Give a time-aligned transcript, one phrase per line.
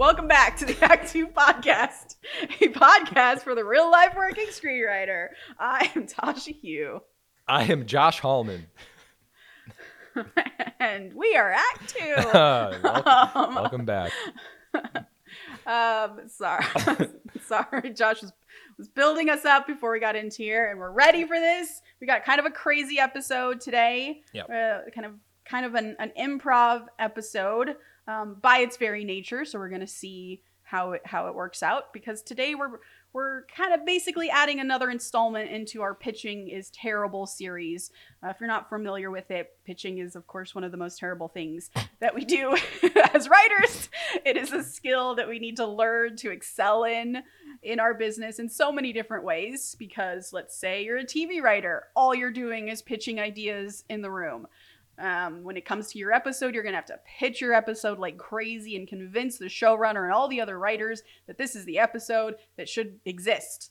[0.00, 5.26] Welcome back to the Act Two podcast, a podcast for the real life working screenwriter.
[5.58, 7.02] I am Tasha Huo,
[7.46, 8.64] I am Josh Hallman.
[10.80, 12.14] and we are Act Two.
[12.32, 12.86] welcome,
[13.34, 14.10] Um, welcome back.
[15.66, 16.64] um, sorry,
[17.46, 18.32] sorry, Josh was
[18.78, 21.82] was building us up before we got into here, and we're ready for this.
[22.00, 24.22] We got kind of a crazy episode today.
[24.32, 24.48] Yep.
[24.48, 25.12] Uh, kind of
[25.44, 29.44] kind of an, an improv episode um, by its very nature.
[29.44, 32.78] So we're gonna see how it how it works out because today we're
[33.12, 37.90] we're kind of basically adding another installment into our pitching is terrible series.
[38.22, 40.98] Uh, if you're not familiar with it, pitching is of course one of the most
[40.98, 42.56] terrible things that we do
[43.14, 43.88] as writers.
[44.24, 47.22] It is a skill that we need to learn to excel in
[47.62, 51.88] in our business in so many different ways because let's say you're a TV writer,
[51.96, 54.46] all you're doing is pitching ideas in the room.
[55.00, 57.98] Um, when it comes to your episode, you're going to have to pitch your episode
[57.98, 61.78] like crazy and convince the showrunner and all the other writers that this is the
[61.78, 63.70] episode that should exist.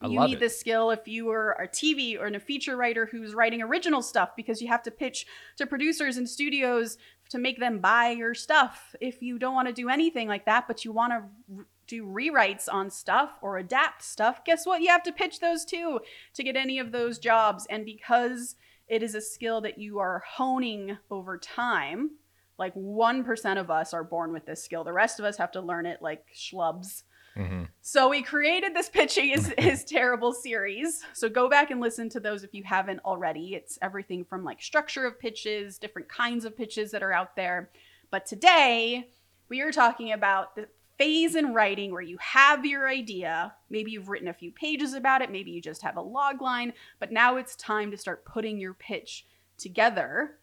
[0.00, 0.40] I you need it.
[0.40, 4.30] this skill if you are a TV or a feature writer who's writing original stuff
[4.36, 6.98] because you have to pitch to producers and studios
[7.30, 8.94] to make them buy your stuff.
[9.00, 12.68] If you don't want to do anything like that, but you want to do rewrites
[12.70, 14.82] on stuff or adapt stuff, guess what?
[14.82, 16.00] You have to pitch those too
[16.34, 17.66] to get any of those jobs.
[17.70, 18.56] And because
[18.88, 22.12] it is a skill that you are honing over time,
[22.58, 24.84] like 1% of us are born with this skill.
[24.84, 27.02] The rest of us have to learn it like schlubs.
[27.34, 31.02] hmm So we created this pitching is is terrible series.
[31.12, 33.54] So go back and listen to those if you haven't already.
[33.54, 37.70] It's everything from like structure of pitches, different kinds of pitches that are out there.
[38.10, 39.08] But today
[39.48, 43.54] we are talking about the phase in writing where you have your idea.
[43.70, 46.72] Maybe you've written a few pages about it, maybe you just have a log line,
[46.98, 49.26] but now it's time to start putting your pitch
[49.58, 50.38] together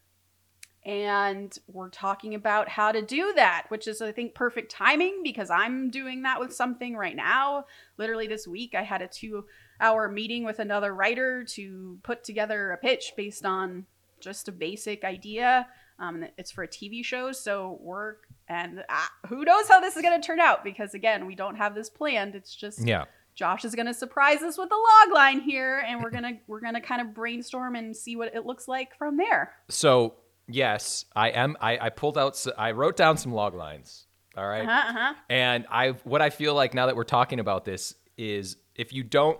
[0.85, 5.49] and we're talking about how to do that, which is, I think, perfect timing because
[5.49, 7.65] I'm doing that with something right now.
[7.97, 9.45] Literally this week, I had a two
[9.79, 13.85] hour meeting with another writer to put together a pitch based on
[14.19, 15.67] just a basic idea.
[16.03, 20.01] Um, it's for a TV show, so work and ah, who knows how this is
[20.01, 22.35] going to turn out because, again, we don't have this planned.
[22.35, 23.05] It's just Yeah.
[23.35, 26.59] Josh is going to surprise us with a log line here, and we're gonna we're
[26.59, 29.53] gonna kind of brainstorm and see what it looks like from there.
[29.69, 30.15] So
[30.47, 31.57] yes, I am.
[31.59, 32.45] I, I pulled out.
[32.57, 34.05] I wrote down some log lines.
[34.37, 34.67] All right.
[34.67, 35.13] Uh-huh, uh-huh.
[35.29, 39.03] And I what I feel like now that we're talking about this is if you
[39.03, 39.39] don't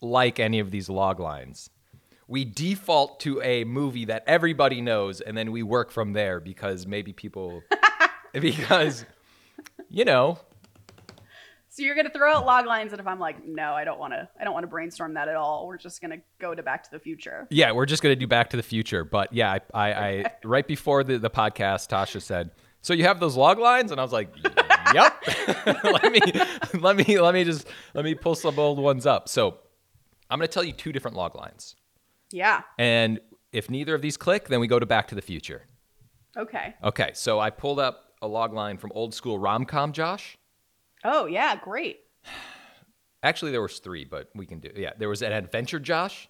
[0.00, 1.70] like any of these log lines,
[2.28, 6.86] we default to a movie that everybody knows and then we work from there because
[6.86, 7.62] maybe people
[8.32, 9.04] because
[9.90, 10.38] you know,
[11.70, 14.12] So you're gonna throw out log lines, and if I'm like, no, I don't want
[14.12, 15.66] to, I don't want to brainstorm that at all.
[15.66, 17.46] We're just gonna go to Back to the Future.
[17.50, 19.04] yeah, we're just gonna do Back to the Future.
[19.04, 22.50] But yeah, I, I, I right before the, the podcast, Tasha said,
[22.82, 24.28] "So you have those log lines?" And I was like,
[24.94, 25.24] "Yep."
[25.84, 26.20] let me
[26.80, 29.28] let me let me just let me pull some old ones up.
[29.28, 29.58] So
[30.28, 31.76] I'm gonna tell you two different log lines.
[32.30, 32.62] Yeah.
[32.78, 33.20] And
[33.52, 35.62] if neither of these click, then we go to Back to the Future.
[36.36, 36.74] Okay.
[36.84, 40.36] Okay, so I pulled up a log line from old school rom com, Josh.
[41.04, 42.00] Oh yeah, great.
[43.22, 44.70] Actually, there was three, but we can do.
[44.76, 46.28] Yeah, there was an adventure, Josh,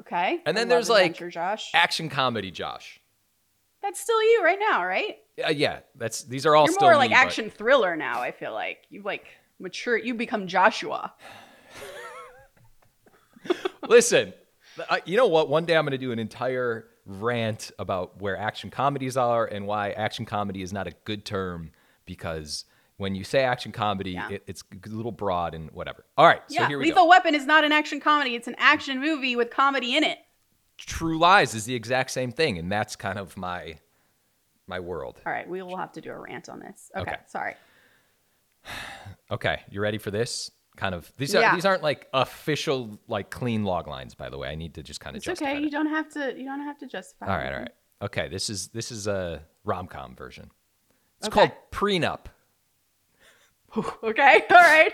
[0.00, 0.40] Okay.
[0.44, 1.70] And then there's, like, Josh.
[1.74, 3.00] action comedy, Josh.
[3.82, 5.18] That's still you right now, right?
[5.44, 8.20] Uh, yeah, that's these are all You're still more like me, but- action thriller now.
[8.20, 9.26] I feel like you like
[9.58, 9.96] mature.
[9.96, 11.12] You become Joshua.
[13.88, 14.32] Listen,
[14.88, 15.48] uh, you know what?
[15.48, 19.66] One day I'm going to do an entire rant about where action comedies are and
[19.66, 21.70] why action comedy is not a good term
[22.04, 22.64] because
[22.96, 24.28] when you say action comedy, Yeah.
[24.30, 26.04] it, it's a little broad and whatever.
[26.16, 26.68] All right, so yeah.
[26.68, 26.88] here we go.
[26.90, 27.08] Lethal go.
[27.08, 28.34] Weapon is not an action comedy.
[28.36, 30.18] It's an action movie with comedy in it.
[30.78, 33.78] True Lies is the exact same thing, and that's kind of my
[34.66, 35.20] my world.
[35.26, 36.90] All right, we will have to do a rant on this.
[36.96, 37.10] Okay.
[37.10, 37.20] Okay.
[37.26, 37.54] Sorry.
[39.30, 40.50] Okay, you ready for this?
[40.76, 44.48] Kind of these are these aren't like official like clean log lines, by the way.
[44.48, 45.60] I need to just kind of It's justify okay.
[45.62, 46.34] You don't have to.
[46.36, 47.26] You don't have to justify.
[47.26, 47.70] All right, all right.
[48.00, 50.50] Okay, this is this is a rom com version.
[51.18, 51.48] It's Okay.
[51.48, 52.26] called Prenup.
[54.02, 54.42] Okay.
[54.50, 54.92] All right.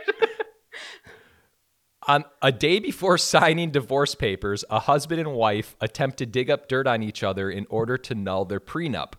[2.06, 6.69] On a day before signing divorce papers, a husband and wife attempt to dig up
[6.69, 9.14] dirt on each other in order to null their prenup.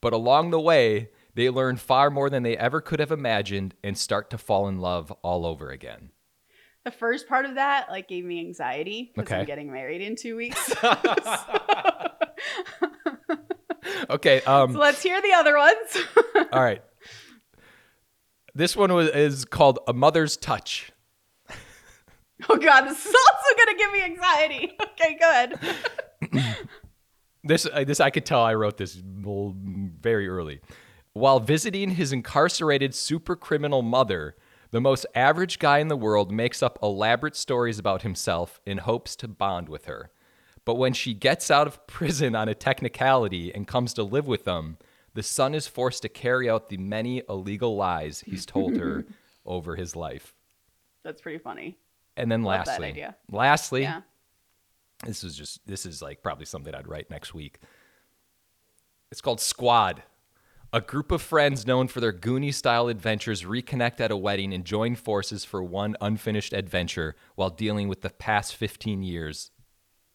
[0.00, 3.96] But along the way, they learn far more than they ever could have imagined and
[3.96, 6.10] start to fall in love all over again.
[6.84, 9.40] the first part of that like gave me anxiety because Okay.
[9.40, 10.74] I'm getting married in two weeks.
[14.10, 15.96] Okay, um so let's hear the other ones.
[16.52, 16.82] all right.
[18.54, 20.90] This one was is called A Mother's Touch.
[22.48, 24.76] oh God, this is also gonna give me anxiety.
[24.92, 25.18] Okay,
[26.30, 26.54] good.
[27.44, 30.60] This uh, this I could tell I wrote this very early.
[31.18, 34.36] While visiting his incarcerated super criminal mother,
[34.70, 39.16] the most average guy in the world makes up elaborate stories about himself in hopes
[39.16, 40.12] to bond with her.
[40.64, 44.44] But when she gets out of prison on a technicality and comes to live with
[44.44, 44.78] them,
[45.14, 49.04] the son is forced to carry out the many illegal lies he's told her
[49.44, 50.36] over his life.
[51.02, 51.78] That's pretty funny.
[52.16, 54.02] And then Love lastly, lastly, Yeah.
[55.04, 57.58] this is just this is like probably something I'd write next week.
[59.10, 60.04] It's called Squad.
[60.72, 64.64] A group of friends known for their Goonie style adventures reconnect at a wedding and
[64.66, 69.50] join forces for one unfinished adventure while dealing with the past 15 years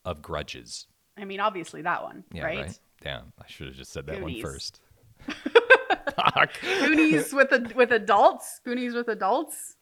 [0.06, 0.86] of grudges.
[1.18, 2.60] I mean, obviously that one, Yeah, right?
[2.60, 2.80] right?
[3.02, 4.44] Damn, I should have just said that Goonies.
[4.44, 4.80] one first.
[6.62, 8.60] Goonies with a, with adults.
[8.64, 9.76] Goonies with adults.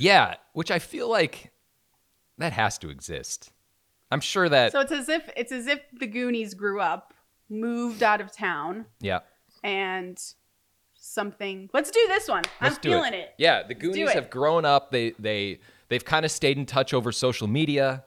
[0.00, 1.52] Yeah, which I feel like
[2.38, 3.52] that has to exist.
[4.10, 7.14] I'm sure that So it's as if it's as if the Goonies grew up,
[7.48, 9.20] moved out of town, yeah.
[9.62, 10.18] And
[10.94, 11.70] something.
[11.72, 12.44] Let's do this one.
[12.60, 13.34] Let's I'm feeling it.
[13.38, 14.90] Yeah, the Goonies have grown up.
[14.90, 18.04] They they they've kind of stayed in touch over social media.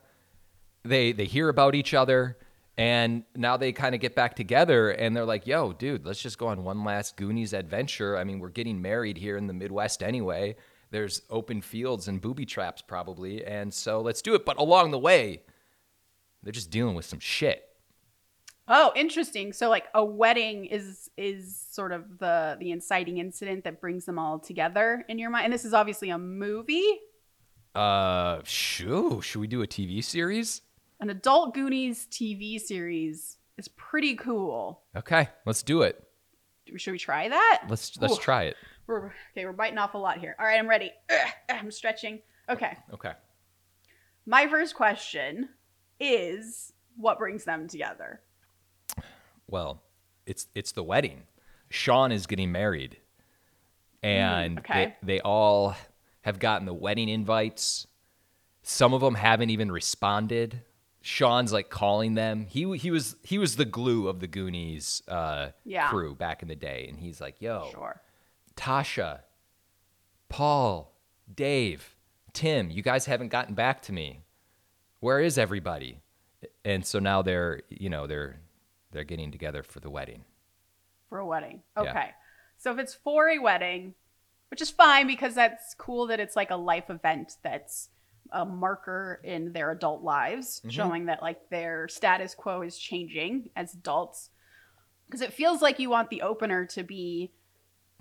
[0.83, 2.37] They they hear about each other,
[2.77, 6.37] and now they kind of get back together, and they're like, "Yo, dude, let's just
[6.37, 10.03] go on one last Goonies adventure." I mean, we're getting married here in the Midwest
[10.03, 10.55] anyway.
[10.91, 14.45] There's open fields and booby traps probably, and so let's do it.
[14.45, 15.43] But along the way,
[16.43, 17.70] they're just dealing with some shit.
[18.67, 19.53] Oh, interesting.
[19.53, 24.17] So like a wedding is is sort of the the inciting incident that brings them
[24.19, 25.45] all together in your mind.
[25.45, 26.99] And this is obviously a movie,
[27.75, 30.61] Uh, shoo, should we do a TV series?
[30.99, 34.83] an adult Goonies TV series is pretty cool.
[34.95, 36.01] Okay, let's do it.
[36.77, 37.63] Should we try that?
[37.67, 38.21] Let's let's Ooh.
[38.21, 38.55] try it.
[38.87, 40.35] We're, okay, we're biting off a lot here.
[40.39, 40.91] All right, I'm ready.
[41.09, 42.21] Ugh, I'm stretching.
[42.49, 42.77] Okay.
[42.93, 43.13] Okay.
[44.25, 45.49] My first question
[45.99, 48.21] is what brings them together?
[49.51, 49.83] Well,
[50.25, 51.23] it's it's the wedding.
[51.69, 52.97] Sean is getting married,
[54.01, 54.95] and okay.
[55.03, 55.75] they, they all
[56.21, 57.85] have gotten the wedding invites.
[58.63, 60.61] Some of them haven't even responded.
[61.01, 62.45] Sean's like calling them.
[62.49, 65.89] He he was he was the glue of the Goonies uh, Yeah.
[65.89, 68.01] crew back in the day, and he's like, "Yo, Sure.
[68.55, 69.21] Tasha,
[70.29, 70.93] Paul,
[71.33, 71.95] Dave,
[72.33, 74.21] Tim, you guys haven't gotten back to me.
[74.99, 76.01] Where is everybody?"
[76.63, 78.40] And so now they're you know they're
[78.91, 80.23] they're getting together for the wedding.
[81.09, 81.61] For a wedding.
[81.75, 81.83] Yeah.
[81.83, 82.09] Okay.
[82.57, 83.95] So if it's for a wedding,
[84.49, 87.89] which is fine because that's cool that it's like a life event that's
[88.31, 90.71] a marker in their adult lives, Mhm.
[90.71, 94.29] showing that like their status quo is changing as adults.
[95.05, 97.31] Because it feels like you want the opener to be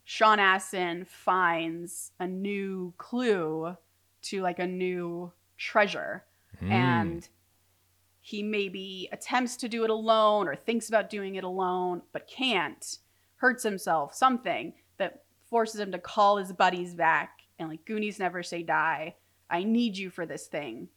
[0.04, 3.76] Sean Astin finds a new clue
[4.22, 6.24] to like a new treasure.
[6.60, 6.70] Mm.
[6.70, 7.28] and
[8.30, 12.98] he maybe attempts to do it alone or thinks about doing it alone but can't
[13.36, 18.42] hurts himself something that forces him to call his buddies back and like goonies never
[18.42, 19.14] say die.
[19.50, 20.88] I need you for this thing.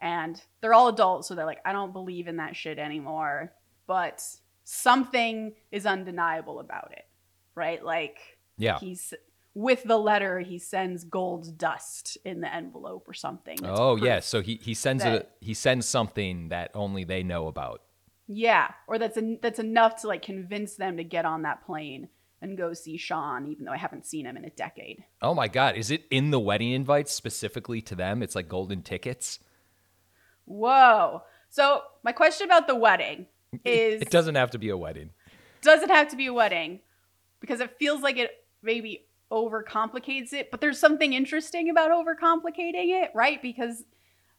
[0.00, 3.52] And they're all adults so they're like i don't believe in that shit anymore.
[3.86, 4.22] But
[4.64, 7.06] something is undeniable about it
[7.56, 7.84] right?
[7.84, 8.18] Like
[8.56, 8.78] yeah.
[8.78, 9.12] he's
[9.56, 14.20] with the letter he sends gold dust in the envelope or something Oh proof yeah,
[14.20, 17.80] so he he sends a he sends something that only they know about.
[18.28, 22.08] Yeah, or that's en- that's enough to like convince them to get on that plane
[22.42, 25.02] and go see Sean, even though I haven't seen him in a decade.
[25.22, 28.22] Oh my god, is it in the wedding invites specifically to them?
[28.22, 29.38] It's like golden tickets.
[30.44, 31.22] Whoa!
[31.48, 33.24] So my question about the wedding
[33.64, 35.10] is: It doesn't have to be a wedding.
[35.62, 36.80] does it have to be a wedding?
[37.40, 38.32] Because it feels like it
[38.62, 43.40] maybe overcomplicates it, but there's something interesting about overcomplicating it, right?
[43.42, 43.84] Because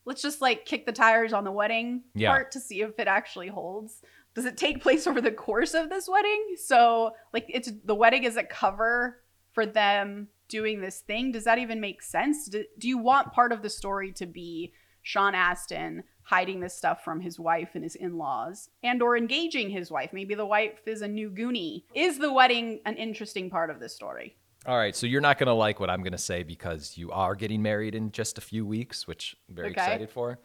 [0.05, 2.29] let's just like kick the tires on the wedding Yeah.
[2.31, 4.01] part to see if it actually holds.
[4.33, 6.55] Does it take place over the course of this wedding?
[6.57, 11.31] So, like, it's the wedding is a cover for them doing this thing.
[11.31, 12.47] Does that even make sense?
[12.47, 17.03] Do, do you want part of the story to be Sean Astin hiding this stuff
[17.03, 20.13] from his wife and his in-laws and or engaging his wife?
[20.13, 21.83] Maybe the wife is a new Goonie.
[21.95, 24.37] Is the wedding an interesting part of this story?
[24.67, 27.61] All right, so you're not gonna like what I'm gonna say because you are getting
[27.61, 29.81] married in just a few weeks, which I'm very Okay.
[29.81, 30.39] excited for.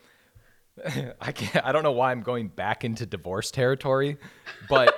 [1.20, 1.66] I can't.
[1.66, 4.18] I don't know why I'm going back into divorce territory,
[4.68, 4.94] but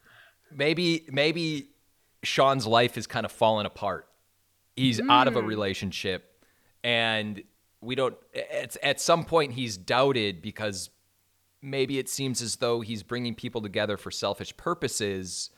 [0.52, 1.70] maybe maybe
[2.22, 4.08] Sean's life is kind of fallen apart.
[4.76, 5.46] He's out of a hmm.
[5.46, 6.44] relationship,
[6.84, 7.42] and
[7.80, 8.14] we don't.
[8.52, 10.90] At at some point, he's doubted because
[11.62, 15.48] maybe it seems as though he's bringing people together for selfish purposes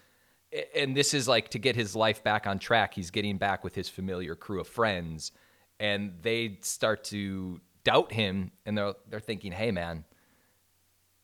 [0.74, 3.74] and this is like to get his life back on track he's getting back with
[3.74, 5.32] his familiar crew of friends
[5.80, 10.04] and they start to doubt him and they're they're thinking hey man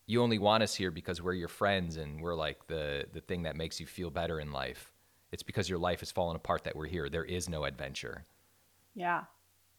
[0.07, 3.43] you only want us here because we're your friends and we're like the the thing
[3.45, 4.93] that makes you feel better in life
[5.33, 7.09] It's because your life has fallen apart that we're here.
[7.09, 8.25] There is no adventure.
[8.95, 9.25] Yeah.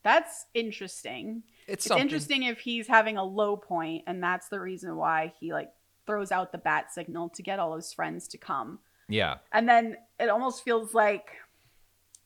[0.04, 1.44] That's interesting.
[1.68, 5.54] It's, It's interesting if he's having a low point and that's the reason why he
[5.54, 5.72] like
[6.06, 8.80] throws out the bat signal to get all his friends to come.
[9.08, 9.36] Yeah.
[9.52, 11.30] And then it almost feels like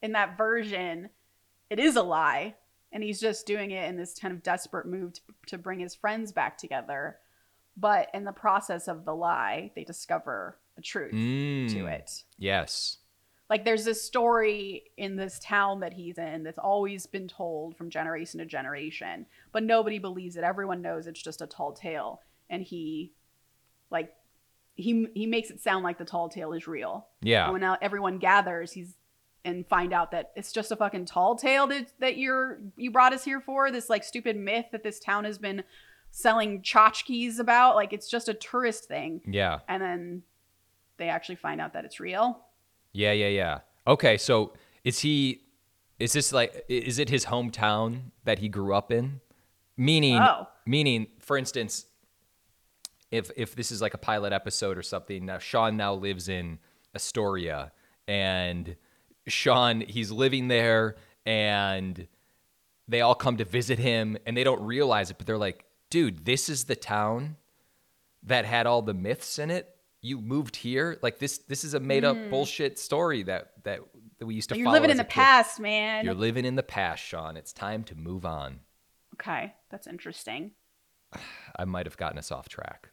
[0.01, 1.09] in that version
[1.69, 2.55] it is a lie
[2.91, 5.93] and he's just doing it in this kind of desperate move to, to bring his
[5.93, 7.17] friends back together.
[7.77, 12.24] But in the process of the lie, they discover the truth to Mm, it.
[12.38, 12.98] Yes.
[13.50, 17.89] like there's this story in this town that he's in that's always been told from
[17.89, 22.63] generation to generation but nobody believes it everyone knows it's just a tall tale and
[22.63, 23.12] he
[23.91, 24.13] like
[24.79, 27.43] he he makes it sound like the tall tale is real Yeah.
[27.45, 28.95] and when now everyone gathers he's
[29.45, 33.13] and find out that it's just a fucking tall tale that, that you're you brought
[33.13, 35.63] us here for this like stupid myth that this town has been
[36.12, 39.59] selling tchotchkes about like it's just a tourist thing Yeah.
[39.67, 40.24] and then
[40.98, 42.39] they actually find out that it's real
[42.93, 43.59] Yeah, yeah, yeah.
[43.88, 45.41] Okay, so is he
[46.00, 49.19] is this like is it his hometown that he grew up in?
[49.77, 50.48] Meaning Oh.
[50.65, 51.86] meaning for instance
[53.12, 56.60] if if this is like a pilot episode or something, now Sean now lives in
[56.96, 57.72] Astoria
[58.08, 58.75] and
[59.28, 62.08] Sean he's living there and
[62.88, 66.25] they all come to visit him and they don't realize it but they're like, "Dude,
[66.25, 67.36] this is the town
[68.24, 69.75] that had all the myths in it.
[70.01, 70.98] You moved here.
[71.01, 71.39] Like this.
[71.39, 72.30] This is a made up hmm.
[72.30, 73.80] bullshit story that that
[74.20, 74.58] that we used to.
[74.58, 75.12] You're living in the kid.
[75.12, 76.06] past, man.
[76.06, 77.36] You're living in the past, Sean.
[77.36, 78.62] It's time to move on.
[79.16, 80.51] okay, that's interesting.
[81.60, 82.89] I might have gotten us off track.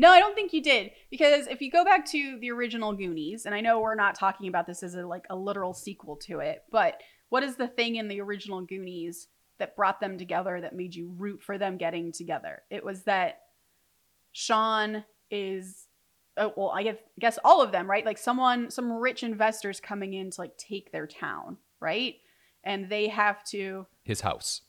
[0.00, 3.44] No, I don't think you did because if you go back to the original Goonies,
[3.44, 6.40] and I know we're not talking about this as a like a literal sequel to
[6.40, 9.28] it, but what is the thing in the original Goonies
[9.58, 12.62] that brought them together that made you root for them getting together?
[12.70, 13.40] It was that
[14.32, 15.86] Sean is
[16.38, 18.06] oh, well, I guess, guess all of them, right?
[18.06, 22.14] Like someone, some rich investors coming in to like take their town, right?
[22.64, 24.62] And they have to His house.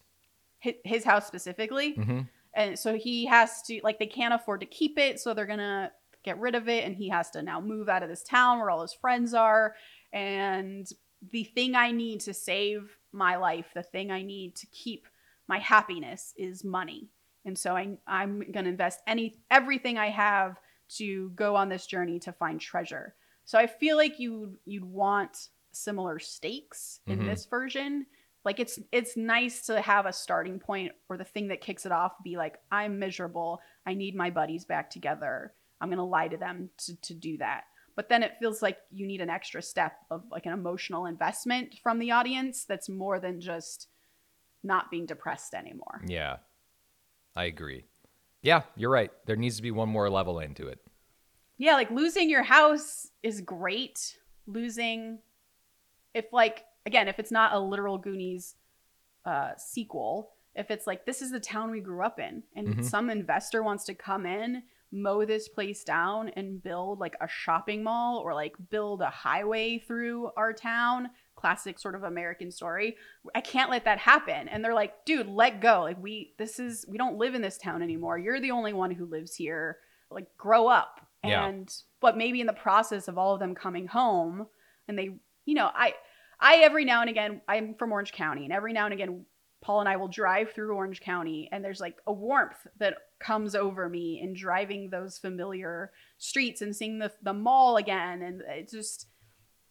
[0.59, 2.21] his, his house specifically, hmm
[2.53, 5.91] and so he has to like they can't afford to keep it so they're gonna
[6.23, 8.69] get rid of it and he has to now move out of this town where
[8.69, 9.75] all his friends are.
[10.13, 10.87] And
[11.31, 15.07] the thing i need to save my life the thing i need to keep
[15.47, 17.09] my happiness is money.
[17.45, 20.57] And so I, i'm gonna invest any everything i have
[20.97, 23.15] to go on this journey to find treasure.
[23.45, 27.25] So i feel like you you'd want similar stakes in Mhm.
[27.25, 28.05] this version
[28.43, 31.91] like it's it's nice to have a starting point or the thing that kicks it
[31.91, 36.27] off be like i'm miserable i need my buddies back together i'm going to lie
[36.27, 37.63] to them to, to do that
[37.95, 41.75] but then it feels like you need an extra step of like an emotional investment
[41.83, 43.87] from the audience that's more than just
[44.63, 46.37] not being depressed anymore Yeah,
[47.35, 47.85] I agree.
[48.43, 49.11] Yeah, you're right.
[49.25, 50.79] There needs to be one more level into it.
[51.57, 54.17] yeah like losing your house is great
[54.47, 55.19] losing
[56.13, 58.55] if like again if it's not a literal goonies
[59.25, 62.83] uh sequel if it's like this is the town we grew up in and Mhm.
[62.83, 67.81] some investor wants to come in mow this place down and build like a shopping
[67.83, 72.97] mall or like build a highway through our town classic sort of american story
[73.33, 74.47] i can't let that happen.
[74.49, 75.81] And they're like dude let go.
[75.83, 78.17] Like we this is we don't live in this town anymore.
[78.17, 79.77] You're the only one who lives here.
[80.11, 80.99] Like grow up.
[81.23, 81.45] Yeah.
[81.45, 84.47] and but maybe in the process of all of them coming home
[84.87, 85.93] and they you know i
[86.41, 89.25] i every now and again i'm from orange county and every now and again
[89.61, 93.53] paul and i will drive through orange county and there's like a warmth that comes
[93.55, 98.71] over me in driving those familiar streets and seeing the the mall again and it's
[98.73, 99.07] just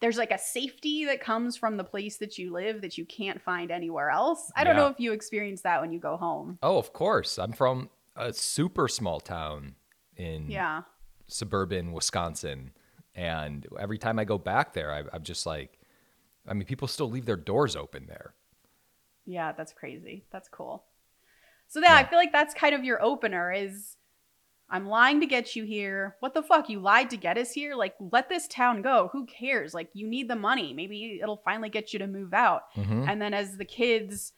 [0.01, 3.43] there's like a safety that comes from the place that you live that you can't
[3.43, 4.83] find anywhere else i don't Yeah.
[4.83, 7.39] know if you experience that when you go home Oh, of course.
[7.39, 9.75] I'm from a super small town
[10.17, 10.83] in yeah
[11.27, 12.73] suburban Wisconsin,
[13.15, 15.79] and every time I go back there, I, I'm just like,
[16.51, 18.35] I mean, people still leave their doors open there.
[19.25, 20.25] Yeah, that's crazy.
[20.33, 20.85] That's cool.
[21.69, 23.97] So yeah, I feel like that's kind of your opener is
[24.69, 26.17] I'm lying to get you here.
[26.19, 26.69] What the fuck?
[26.69, 27.77] You lied to get us here?
[27.77, 29.09] Like let this town go.
[29.13, 29.73] Who cares?
[29.73, 30.73] Like you need the money.
[30.73, 32.75] Maybe it'll finally get you to move out.
[32.75, 33.09] Mhm.
[33.09, 34.33] And then as the kids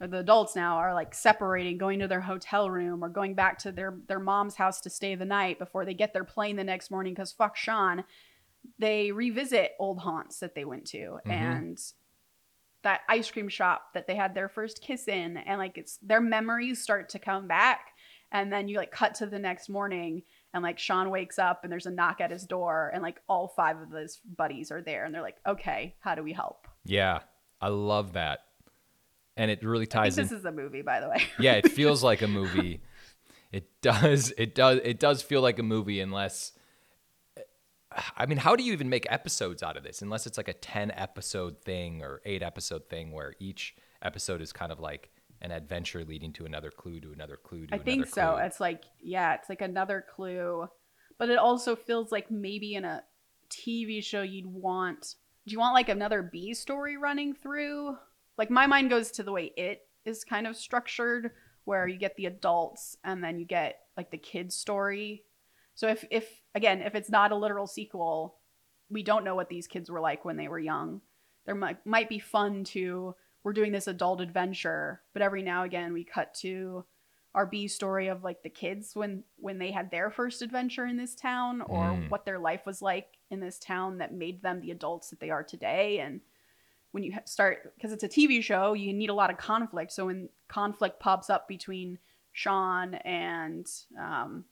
[0.00, 3.58] or the adults now are like separating, going to their hotel room or going back
[3.58, 6.64] to their their mom's house to stay the night before they get their plane the
[6.64, 8.04] next morning cuz fuck Sean,
[8.78, 11.30] they revisit old haunts that they went to Mhm.
[11.32, 11.78] and
[12.82, 16.20] that ice cream shop that they had their first kiss in and like it's their
[16.20, 17.88] memories start to come back
[18.30, 20.22] and then you like cut to the next morning
[20.54, 23.48] and like Sean wakes up and there's a knock at his door and like all
[23.48, 27.20] five of his buddies are there and they're like okay how do we help Yeah,
[27.60, 28.40] I love that,
[29.36, 30.24] and it really ties in.
[30.24, 32.80] this is a movie by the way yeah, it feels like a movie.
[33.50, 34.30] It does.
[34.36, 34.78] It does.
[34.84, 36.52] It does feel like a movie unless
[38.16, 40.52] I mean, how do you even make episodes out of this unless it's like a
[40.52, 45.50] 10 episode thing or 8 episode thing where each episode is kind of like an
[45.50, 48.34] adventure leading to another clue to another clue to I think so.
[48.34, 48.44] clue.
[48.44, 50.68] It's like yeah, it's like another clue,
[51.16, 53.02] but it also feels like maybe in a
[53.50, 55.14] TV show you'd want.
[55.46, 57.96] Do you want like another B story running through?
[58.36, 61.30] Like my mind goes to the way it is kind of structured,
[61.64, 65.22] where you get the adults and then you get like the kids story.
[65.74, 68.36] So if if again if it's not a literal sequel,
[68.90, 71.00] we don't know what these kids were like when they were young.
[71.46, 73.14] There might might be fun to
[73.44, 76.84] we're doing this adult adventure, but every now and again we cut to
[77.34, 80.96] our B story of like the kids when when they had their first adventure in
[80.96, 82.08] this town or Mm.
[82.08, 85.30] what their life was like in this town that made them the adults that they
[85.30, 86.20] are today and
[86.92, 90.06] when you start because it's a TV show you need a lot of conflict so
[90.06, 91.98] when conflict pops up between
[92.32, 93.66] Sean and
[94.00, 94.44] um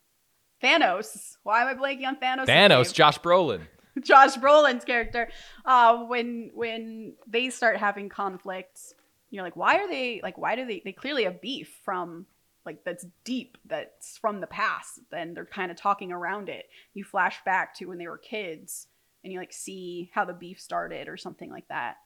[0.63, 3.63] Thanos why am I blanking on Thanos Thanos, Josh Brolin.
[4.03, 5.29] Josh Brolin's character,
[5.65, 8.95] uh, when when they start having conflicts,
[9.31, 10.37] you're like, why are they like?
[10.37, 10.83] Why do they?
[10.85, 12.27] They clearly have beef from
[12.65, 15.01] like that's deep, that's from the past.
[15.11, 16.67] Then they're kind of talking around it.
[16.95, 18.87] You flash back to when they were kids,
[19.25, 21.97] and you like see how the beef started or something like that.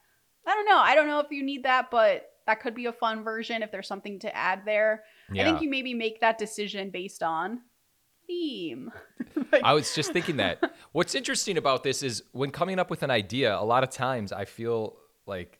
[0.47, 0.77] I don't know.
[0.77, 3.71] I don't know if you need that, but that could be a fun version if
[3.71, 5.03] there's something to add there.
[5.31, 5.43] Yeah.
[5.43, 7.61] I think you maybe make that decision based on
[8.31, 8.91] theme.
[9.51, 10.73] Like- I was just thinking that.
[10.91, 14.31] What's interesting about this is when coming up with an idea, a lot of times
[14.31, 15.59] I feel like,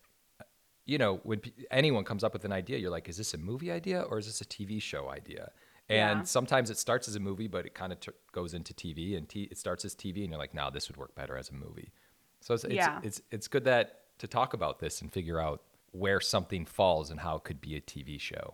[0.86, 3.72] you know, when anyone comes up with an idea, you're like, is this a movie
[3.72, 5.52] idea or is this a TV show idea?
[5.90, 6.24] And Yeah.
[6.24, 9.28] sometimes it starts as a movie, but it kind of t- goes into TV, and
[9.28, 11.54] t- it starts as TV, and you're like, no, this would work better as a
[11.54, 11.92] movie.
[12.40, 13.00] So it's it's, Yeah.
[13.04, 17.20] it's it's good that to talk about this and figure out where something falls and
[17.20, 18.54] how it could be a TV show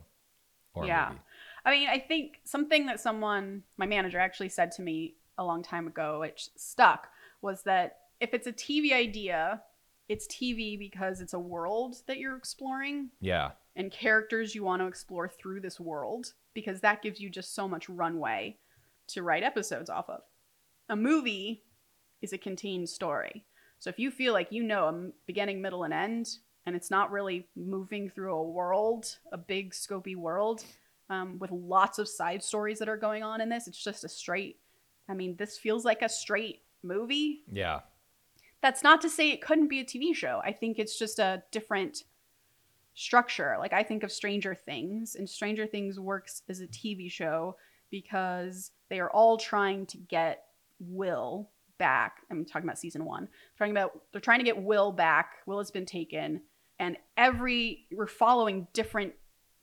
[0.73, 1.09] or a Yeah.
[1.09, 1.21] movie.
[1.67, 5.61] I mean, I think something that someone, my manager actually said to me a long
[5.61, 7.09] time ago, which stuck,
[7.41, 9.61] was that if it's a TV idea,
[10.07, 13.51] it's TV because it's a world that you're exploring Yeah.
[13.75, 17.67] and characters you want to explore through this world because that gives you just so
[17.67, 18.57] much runway
[19.07, 20.21] to write episodes off of.
[20.87, 21.65] A movie
[22.21, 23.43] is a contained story.
[23.79, 26.29] So if you feel like you know a beginning, middle, and end,
[26.65, 30.63] and it's not really moving through a world, a big scopy world,
[31.09, 34.09] um, with lots of side stories that are going on in this, it's just a
[34.09, 34.59] straight.
[35.09, 37.43] I mean, this feels like a straight movie.
[37.51, 37.81] Yeah.
[38.61, 40.41] That's not to say it couldn't be a TV show.
[40.43, 42.03] I think it's just a different
[42.97, 43.55] structure.
[43.59, 47.55] Like I think of Stranger Things, and Stranger Things works as a TV show
[47.91, 50.43] because they are all trying to get
[50.79, 52.17] Will back.
[52.29, 53.27] I'm talking about season one.
[53.57, 55.35] Talking about they're trying to get Will back.
[55.45, 56.41] Will has been taken,
[56.79, 59.13] and every we're following different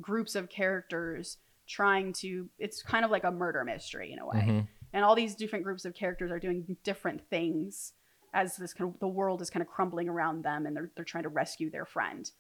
[0.01, 2.49] groups of characters trying to.
[2.59, 4.69] It's kind of like a murder mystery in a way Mhm.
[4.93, 7.93] and all these different groups of characters are doing different things
[8.33, 11.05] as this kind of the world is kind of crumbling around them and they're they're
[11.05, 12.31] trying to rescue their friend.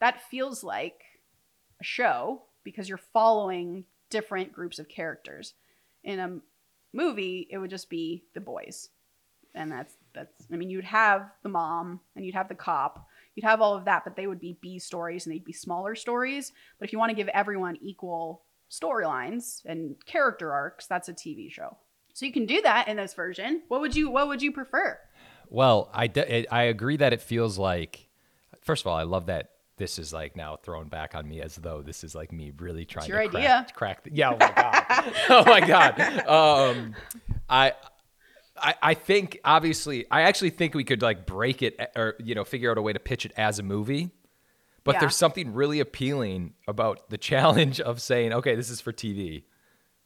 [0.00, 1.04] That feels like
[1.80, 5.54] a show because you're following different groups of characters.
[6.04, 6.40] In a
[6.92, 8.88] movie, it would just be the boys.
[9.54, 13.06] And that's that's I mean, you'd have the mom and you'd have the cop.
[13.34, 15.94] You'd have all of that, but they would be B stories and they'd be smaller
[15.94, 16.52] stories.
[16.78, 21.50] But if you want to give everyone equal storylines and character arcs, that's a TV
[21.50, 21.76] show.
[22.14, 23.62] So you can do that in this version.
[23.68, 24.98] What would you What would you prefer?
[25.48, 28.08] Well, I, de- I agree that it feels like,
[28.62, 31.56] first of all, I love that this is like now thrown back on me as
[31.56, 33.66] though this is like me really trying your to crack, idea.
[33.74, 34.04] crack.
[34.04, 34.30] The, yeah.
[34.30, 35.14] Oh my god.
[35.30, 36.26] oh my god.
[36.26, 36.94] Um,
[37.48, 37.72] I.
[38.62, 42.34] I, I think obviously I actually think we could like break it eh, or you
[42.34, 44.10] know figure out a way to pitch it as a movie,
[44.84, 45.00] but Yeah.
[45.00, 49.44] there's something really appealing about the challenge of saying okay this is for TV,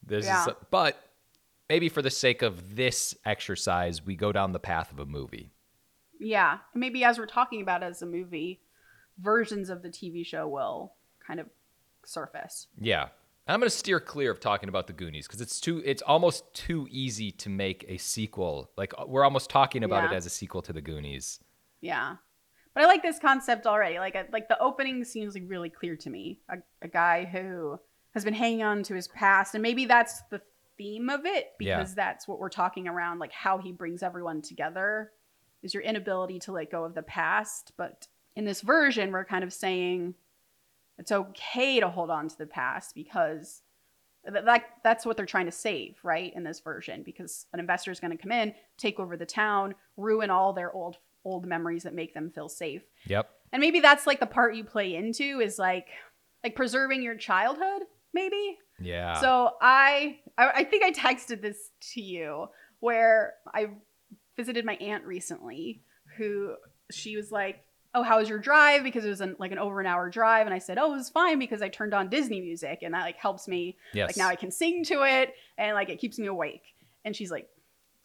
[0.05, 0.47] this Yeah.
[0.47, 0.99] is but
[1.69, 5.51] maybe for the sake of this exercise we go down the path of a movie.
[6.19, 8.61] Yeah, maybe as we're talking about as a movie,
[9.19, 10.95] versions of the TV show will
[11.27, 11.47] kind of
[12.07, 12.69] surface.
[12.81, 13.09] Yeah.
[13.49, 16.53] I'm going to steer clear of talking about the Goonies because it's too it's almost
[16.53, 18.71] too easy to make a sequel.
[18.77, 21.39] Like uh, we're almost talking about it as a sequel to the Goonies.
[21.81, 22.17] Yeah,
[22.75, 23.99] but I like this concept already.
[23.99, 26.41] Like, I- like the opening seems like really clear to me.
[26.49, 27.79] A, a guy who
[28.15, 30.41] has been hanging on to his past, and maybe that's the
[30.79, 31.79] theme of it Yeah.
[31.79, 33.19] because that's what we're talking around.
[33.19, 35.13] Like how he brings everyone together
[35.63, 37.73] is your inability to let go of the past.
[37.79, 40.15] But in this version, we're kind of saying
[40.99, 43.63] it's okay to hold on to the past because
[44.31, 46.33] th- that that's what they're trying to save, right?
[46.35, 49.75] In this version, because an investor is going to come in, take over the town,
[49.97, 52.83] ruin all their old old memories that make them feel safe.
[53.07, 53.29] Yep.
[53.53, 55.89] And maybe that's like the part you play into is like
[56.43, 57.83] like preserving your childhood,
[58.13, 58.59] maybe.
[58.81, 59.21] Yeah.
[59.21, 62.47] So I, I I think I texted this to you
[62.81, 63.69] where I
[64.37, 65.83] visited my aunt recently,
[66.17, 66.55] who
[66.91, 67.65] she was like,
[67.97, 70.47] "Oh, how was your drive?" Because it was an, like an over an hour drive,
[70.47, 73.03] and I said, "Oh, it was fine because I turned on Disney music, and that
[73.03, 73.77] like helps me.
[73.93, 74.11] Yes.
[74.11, 76.63] Like now I can sing to it, and like it keeps me awake."
[77.05, 77.49] And she's like,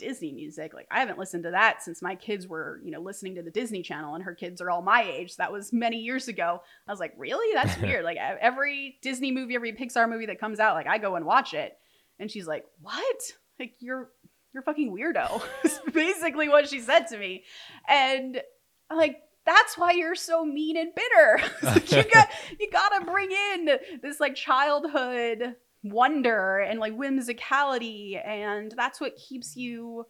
[0.02, 0.74] Disney music.
[0.74, 3.52] Like I haven't listened to that since my kids were, you know, listening to the
[3.52, 5.32] Disney Channel and her kids are all my age.
[5.32, 6.62] So that was many years ago.
[6.88, 7.54] I was like, "Really?
[7.54, 11.16] That's weird." like every Disney movie, every Pixar movie that comes out, like I go
[11.16, 11.78] and watch it.
[12.20, 13.22] And she's like, "What?
[13.60, 14.10] Like you're
[14.54, 17.44] you're fucking weirdo." Is basically what she said to me.
[17.88, 18.42] And
[18.90, 21.42] I'm like that's why you're so mean and bitter.
[21.64, 28.24] Like, you got you got to bring in this like childhood wonder and like whimsicality
[28.26, 30.06] and that's what keeps you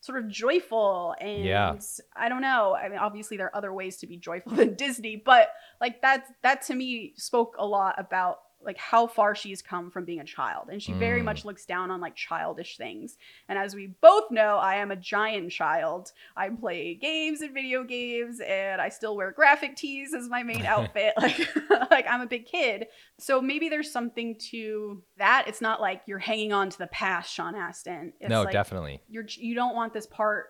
[0.00, 1.76] sort of joyful and Yeah.
[2.16, 2.74] I don't know.
[2.74, 6.24] I mean obviously there are other ways to be joyful than Disney, but like that
[6.42, 10.24] that to me spoke a lot about like how far she's come from being a
[10.24, 11.24] child and she very Mm.
[11.24, 13.16] much looks down on like childish things.
[13.48, 16.12] And as we both know i am a giant child.
[16.36, 20.66] I play games and video games and i still wear graphic tees as my main
[20.74, 21.14] outfit.
[21.16, 21.38] Like
[21.90, 22.86] like i'm a big kid.
[23.18, 25.44] So maybe there's something to that.
[25.48, 28.12] It's not like you're hanging on to the past sean astin.
[28.20, 29.00] It's no, like definitely.
[29.08, 30.48] you're you don't want this part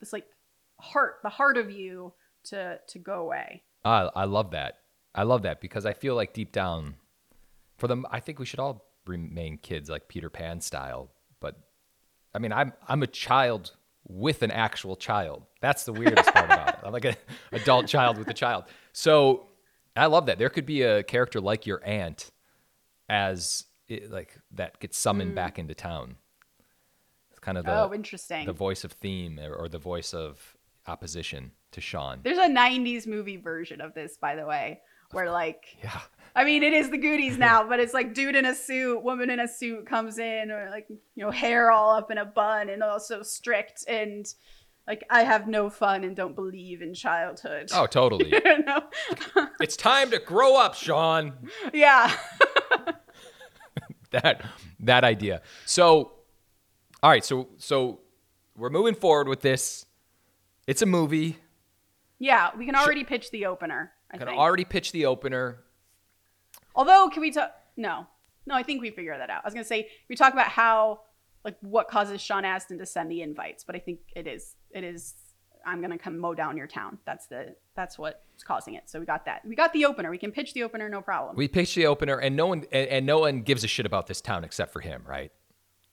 [0.00, 0.26] this like
[0.78, 3.64] heart the heart of you to to go away.
[3.84, 4.78] I I love that.
[5.14, 6.94] I love that because I feel like deep down,
[7.80, 11.10] for them, I think we should all remain kids, like Peter Pan style.
[11.40, 11.56] But
[12.34, 13.72] I mean, I'm I'm a child
[14.06, 15.42] with an actual child.
[15.60, 16.74] That's the weirdest part about it.
[16.84, 17.16] I'm like an
[17.52, 18.64] adult child with a child.
[18.92, 19.46] So
[19.96, 20.38] I love that.
[20.38, 22.30] There could be a character like your aunt,
[23.08, 25.36] as it, like that gets summoned mm.
[25.36, 26.16] back into town.
[27.30, 30.56] It's kind of the oh interesting the voice of theme or, or the voice of
[30.86, 32.20] opposition to Sean.
[32.22, 34.80] There's a 90s movie version of this, by the way,
[35.12, 36.00] where like, Yeah.
[36.34, 39.30] I mean, it is the Goonies now, but it's like dude in a suit, woman
[39.30, 42.68] in a suit comes in, or like, you know, hair all up in a bun
[42.68, 43.84] and also strict.
[43.88, 44.26] And
[44.86, 47.70] like, I have no fun and don't believe in childhood.
[47.74, 48.32] Oh, totally.
[49.60, 51.32] it's time to grow up, Sean.
[51.72, 52.14] yeah.
[54.10, 54.42] that
[54.80, 55.42] that idea.
[55.66, 56.12] So,
[57.02, 57.24] all right.
[57.24, 58.00] So so
[58.56, 59.86] we're moving forward with this.
[60.66, 61.38] It's a movie.
[62.18, 62.50] yeah.
[62.56, 64.38] We can already pitch the opener, I Can think.
[64.38, 65.64] already pitch the opener.
[66.74, 67.52] Although, can we talk?
[67.76, 68.06] No.
[68.46, 69.42] No, I think we figure that out.
[69.44, 71.00] I was going to say, we talk about how,
[71.44, 74.82] like, what causes Sean Astin to send the invites, but I think it is, it
[74.82, 75.14] is,
[75.66, 76.98] I'm going to come mow down your town.
[77.04, 78.88] That's the, that's what's causing it.
[78.88, 79.42] So we got that.
[79.46, 80.10] We got the opener.
[80.10, 81.36] We can pitch the opener, no problem.
[81.36, 84.06] We pitch the opener, and no one and, and no one gives a shit about
[84.06, 85.30] this town except for him, right?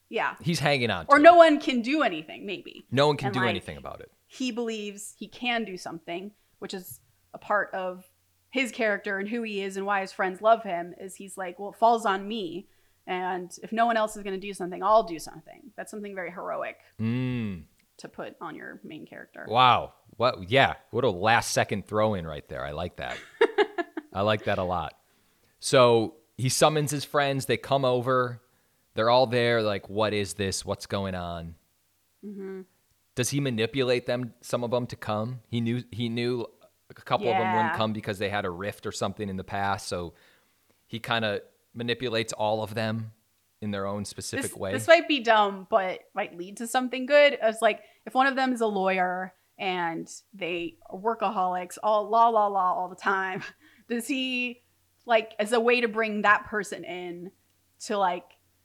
[0.10, 0.36] yeah.
[0.42, 1.06] He's hanging on.
[1.06, 1.22] To Or it.
[1.22, 2.86] no one can do anything, maybe.
[2.92, 4.10] no one can and, do like, anything about it.
[4.28, 7.02] He believes he can do something, which is
[7.34, 8.06] a part of
[8.50, 11.60] his character and who he is and why his friends love him is he's like,
[11.60, 12.68] well, it falls on me.
[13.06, 15.72] And if no one else is going to do something, I'll do something.
[15.78, 16.78] That's something very heroic.
[17.00, 17.64] Mm,
[17.98, 19.46] to put on your main character.
[19.50, 19.94] wow.
[20.18, 20.50] What?
[20.50, 20.74] Yeah.
[20.92, 22.66] What a last second throw in right there.
[22.66, 23.18] I like that.
[24.14, 24.94] I like that a lot.
[25.60, 27.46] So he summons his friends.
[27.46, 28.42] They come over.
[28.96, 29.62] They're all there.
[29.62, 30.66] Like, what is this?
[30.66, 31.54] What's going on?
[32.24, 32.62] hmm
[33.16, 34.34] Does he manipulate them?
[34.42, 35.42] Some of them to come.
[35.50, 35.84] He knew.
[35.92, 36.48] He knew
[36.90, 39.44] a couple of them wouldn't come because they had a rift or something in the
[39.44, 39.88] past.
[39.88, 40.14] So
[40.86, 41.42] he kind of
[41.74, 43.12] manipulates all of them
[43.62, 44.72] in their own specific This, way.
[44.72, 47.38] this might be dumb, but might lead to something good.
[47.42, 52.30] It's like if one of them is a lawyer and they are workaholics, all la
[52.30, 53.44] la la all the time.
[53.90, 54.62] Does he
[55.06, 57.32] like as a way to bring that person in
[57.86, 58.24] to like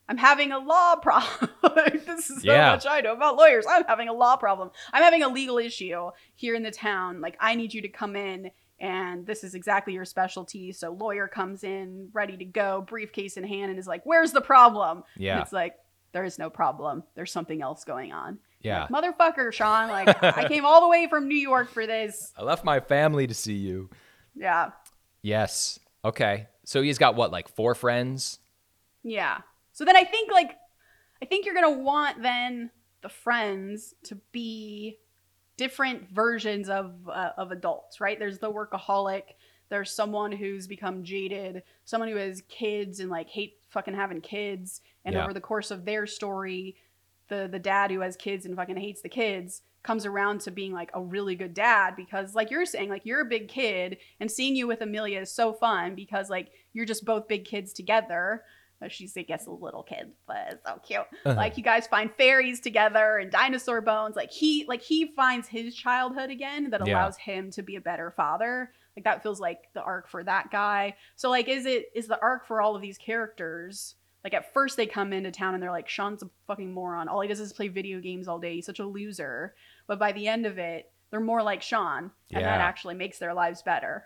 [0.08, 1.50] I'm having a law problem.
[2.06, 2.72] This is so Yeah.
[2.72, 3.64] much I know about lawyers.
[3.68, 4.70] I'm having a law problem.
[4.92, 7.20] I'm having a legal issue here in the town.
[7.20, 10.72] Like I need you to come in and this is exactly your specialty.
[10.72, 14.40] So lawyer comes in ready to go, briefcase in hand, and is like, "Where's the
[14.40, 15.40] problem?" And yeah.
[15.40, 15.76] it's like
[16.10, 17.04] there is no problem.
[17.14, 18.38] There's something else going on.
[18.60, 18.86] Yeah.
[18.90, 19.88] Like, Motherfucker, Sean.
[19.88, 22.32] Like I came all the way from New York for this.
[22.36, 23.88] I left my family to see you.
[24.34, 24.70] Yeah.
[25.22, 25.78] Yes.
[26.04, 26.48] Okay.
[26.64, 28.40] So he's got what, like four friends?
[29.04, 29.38] Yeah.
[29.72, 30.56] So then I think like
[31.22, 32.70] I think you're gonna want then
[33.02, 34.98] the friends to be
[35.56, 38.18] different versions of uh, of adults, right?
[38.18, 39.22] There's the workaholic.
[39.68, 44.82] There's someone who's become jaded, someone who has kids and like hate fucking having kids,
[45.04, 45.24] and Yeah.
[45.24, 46.76] over the course of their story,
[47.28, 50.72] the the dad who has kids and fucking hates the kids comes around to being
[50.72, 54.30] like a really good dad because like you're saying like you're a big kid and
[54.30, 58.44] seeing you with Amelia is so fun because like you're just both big kids together.
[58.88, 61.00] She's I guess a little kid, but it's so cute.
[61.00, 61.34] Uh-huh.
[61.34, 64.16] Like you guys find fairies together and dinosaur bones.
[64.16, 66.94] Like he like he finds his childhood again that Yeah.
[66.94, 68.72] allows him to be a better father.
[68.96, 70.96] Like that feels like the arc for that guy.
[71.16, 74.76] So like is it is the arc for all of these characters like at first
[74.76, 77.08] they come into town and they're like Sean's a fucking moron.
[77.08, 78.54] All he does is play video games all day.
[78.54, 79.54] He's such a loser.
[79.88, 83.34] But by the end of it, they're more like Sean, and that actually makes their
[83.34, 84.04] lives better.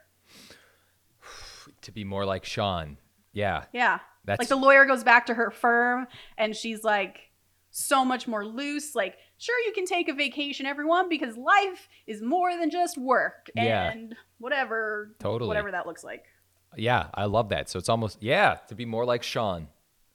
[1.82, 2.96] to be more like Sean.
[3.36, 3.98] Yeah, Yeah.
[4.24, 6.06] that's like the lawyer goes back to her firm
[6.38, 7.30] and she's like
[7.70, 12.22] so much more loose like sure you can take a vacation everyone because life is
[12.22, 13.90] more than just work Yeah.
[13.92, 15.48] and whatever Totally.
[15.48, 16.24] whatever that looks like
[16.78, 17.08] yeah.
[17.14, 17.70] I love that.
[17.70, 19.68] So it's almost yeah to be more like Sean.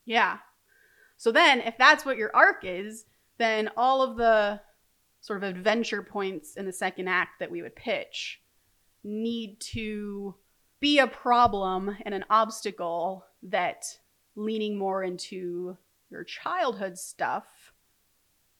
[0.05, 0.37] yeah
[1.17, 3.05] so then if that's what your arc is
[3.37, 4.59] then all of the
[5.21, 8.41] sort of adventure points in the second act that we would pitch
[9.03, 10.35] need to
[10.81, 13.85] be a problem and an obstacle that
[14.35, 15.77] leaning more into
[16.09, 17.45] your childhood stuff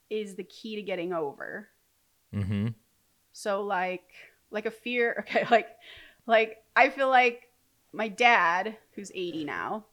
[0.09, 1.67] is the key to getting over.
[2.33, 2.69] Mm-hmm.
[3.33, 4.05] So like
[4.51, 5.67] like a fear okay like
[6.27, 7.49] like I feel like
[7.91, 9.85] my dad who's 80 now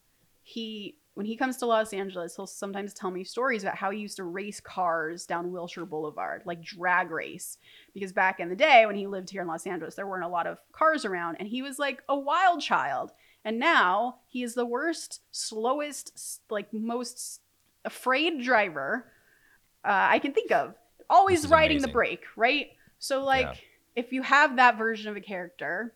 [0.42, 3.98] he when he comes to Los Angeles he'll sometimes tell me stories about how he
[3.98, 7.58] used to race cars down Wilshire Boulevard like drag race.
[7.92, 10.28] Because back in the day when he lived here in Los Angeles there weren't a
[10.28, 13.10] lot of cars around and he was like a wild child.
[13.44, 17.40] And now he is the worst slowest like most
[17.84, 19.10] afraid driver
[19.84, 20.76] uh, I can think of.
[21.10, 22.68] Always riding the brake right?
[23.00, 23.54] So like Yeah.
[23.96, 25.94] if you have that version of a character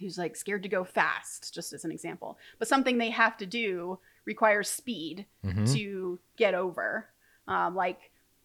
[0.00, 3.44] who's like scared to go fast, just as an example, but something they have to
[3.44, 5.64] do requires speed Mm-hmm.
[5.74, 7.06] to get over.
[7.48, 7.98] Um, like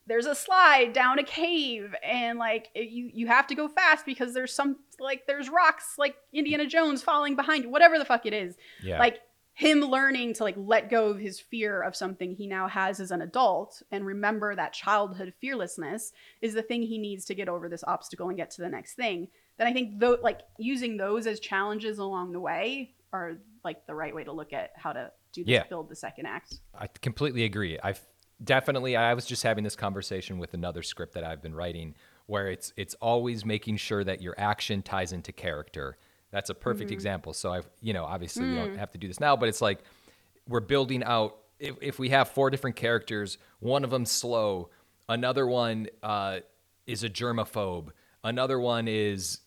[0.08, 4.34] there's a slide down a cave, and like you you have to go fast because
[4.34, 8.34] there's some like there's rocks like Indiana Jones falling behind you, whatever the fuck it
[8.34, 8.98] is Yeah.
[9.00, 9.19] like
[9.56, 13.12] him learning to like let go of his fear of something he now has as
[13.12, 17.69] an adult and remember that childhood fearlessness is the thing he needs to get over
[17.69, 19.28] this obstacle and get to the next thing
[19.60, 23.93] then i think though like using those as challenges along the way are like the
[23.93, 25.63] right way to look at how to do this Yeah.
[25.67, 27.78] build the second act I completely agree.
[27.84, 28.02] I've
[28.43, 32.48] definitely I was just having this conversation with another script that I've been writing where
[32.50, 35.98] it's it's always making sure that your action ties into character.
[36.32, 37.34] That's a perfect example.
[37.34, 39.80] So I've you know, obviously we don't have to do this now, but it's like
[40.48, 44.69] we're building out if, if we have four different characters, one of them slow,
[45.08, 46.39] another one uh,
[46.88, 47.89] is a germaphobe,
[48.24, 49.39] another one is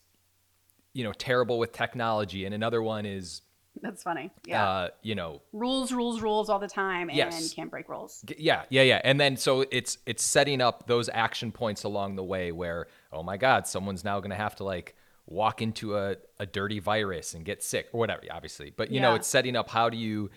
[0.93, 3.41] you know terrible with technology, and another one is
[3.83, 7.53] that's funny yeah uh, you know rules rules rules all the time and Yes.
[7.53, 9.01] can't break rules Yeah, yeah, yeah.
[9.03, 13.23] And then so it's it's setting up those action points along the way where oh
[13.23, 17.33] my god, someone's now going to have to like walk into a, a dirty virus
[17.33, 18.71] and get sick or whatever, obviously.
[18.75, 20.29] But you know, it's setting up how do you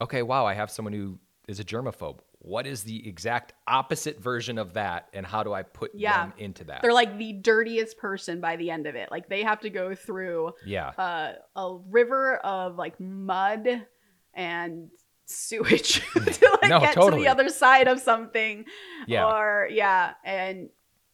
[0.00, 1.18] okay, wow, I have someone who
[1.48, 2.18] is a germaphobe.
[2.44, 6.26] What is the exact opposite version of that and how do I put Yeah.
[6.26, 6.82] them into that?
[6.82, 9.94] they're like the dirtiest person by the end of it like they have to go
[9.94, 10.88] through yeah.
[10.98, 13.86] uh, a river of like mud
[14.34, 14.90] and
[15.26, 18.64] sewage to like No, get to the other side of something.
[19.06, 19.26] Yeah.
[19.26, 20.68] Or yeah, and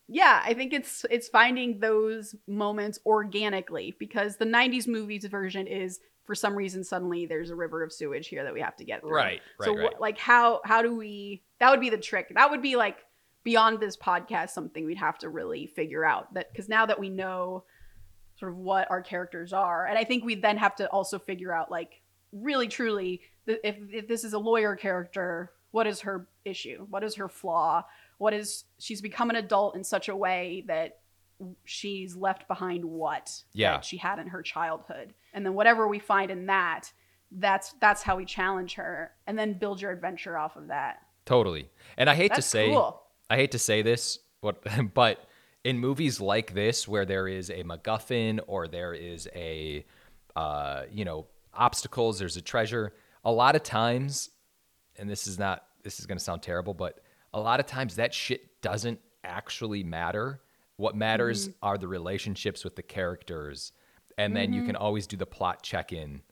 [0.09, 6.01] yeah, I think it's it's finding those moments organically because the '90s movies version is
[6.25, 9.01] for some reason suddenly there's a river of sewage here that we have to get
[9.01, 9.11] through.
[9.15, 10.01] Right, So right, wh- right.
[10.01, 11.43] like how how do we?
[11.59, 12.33] That would be the trick.
[12.35, 12.99] That would be like
[13.43, 17.09] beyond this podcast something we'd have to really figure out that because now that we
[17.09, 17.65] know
[18.39, 21.51] sort of what our characters are and i think we then have to also figure
[21.53, 22.03] out like
[22.33, 27.03] really truly th- if, if this is a lawyer character what is her issue what
[27.03, 27.83] is her flaw
[28.19, 30.99] what is she's become an adult in such a way that
[31.65, 33.81] she's left behind what Yeah.
[33.81, 36.93] she had in her childhood and then whatever we find in that
[37.33, 41.69] that's that's how we challenge her and then build your adventure off of that Totally.
[41.97, 44.65] And I hate to say cool I hate to say this, what
[44.95, 45.25] but
[45.63, 49.85] in movies like this where there is a MacGuffin or there is a
[50.35, 54.31] uh, you know, obstacles, there's a treasure, a lot of times,
[54.97, 57.01] and this is not this is gonna sound terrible, but
[57.33, 60.41] a lot of times that shit doesn't actually matter.
[60.77, 63.71] What matters are the relationships with the characters.
[64.21, 66.23] And then you can always do the plot check-in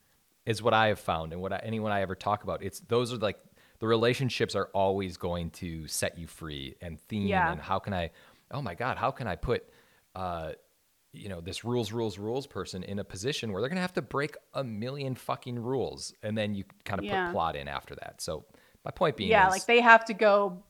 [0.47, 2.63] is what I have found and what I, anyone I ever talk about.
[2.63, 3.39] It's those are like
[3.81, 7.53] the relationships are always going to set you free and theme Yeah.
[7.53, 8.11] and how can I
[8.51, 9.69] oh my god how can I put
[10.15, 10.53] uh
[11.13, 14.03] you know this rules rules rules person in a position where they're gonna have to
[14.03, 17.27] break a million fucking rules and then you kind of Yeah.
[17.27, 18.21] put plot in after that.
[18.21, 18.45] So
[18.85, 20.63] my point being yeah is, like they have to go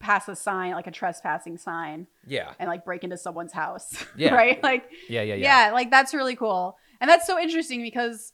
[0.00, 4.04] pass a sign like a trespassing sign yeah and like break into someone's house.
[4.16, 4.34] Yeah.
[4.34, 4.62] right?
[4.62, 5.72] Like yeah yeah yeah yeah.
[5.72, 6.76] like that's really cool.
[7.00, 8.32] And that's so interesting because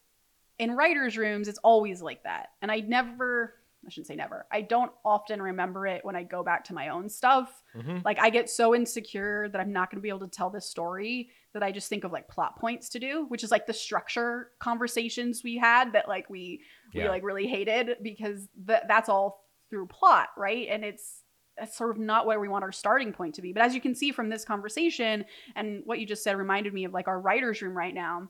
[0.58, 2.50] in writers' rooms it's always like that.
[2.62, 4.46] And I never I shouldn't say never.
[4.50, 7.62] I don't often remember it when I go back to my own stuff.
[7.76, 8.04] Mhm.
[8.04, 10.68] Like I get so insecure that I'm not going to be able to tell this
[10.68, 13.72] story that I just think of like plot points to do, which is like the
[13.72, 16.62] structure conversations we had that like we
[16.94, 20.66] we like really hated because th- that's all through plot, right?
[20.70, 21.22] And it's
[21.58, 23.52] that's sort of not where we want our starting point to be.
[23.52, 26.84] But as you can see from this conversation and what you just said reminded me
[26.84, 28.28] of like our writers room right now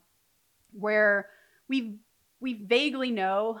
[0.71, 1.27] where
[1.67, 1.97] we
[2.39, 3.59] we vaguely know